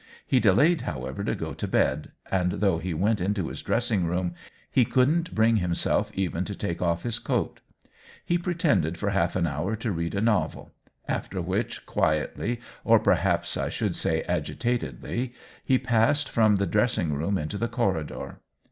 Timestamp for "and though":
2.31-2.79